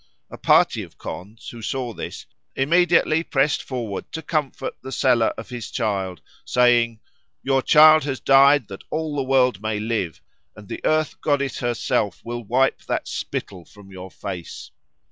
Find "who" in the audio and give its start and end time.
1.51-1.61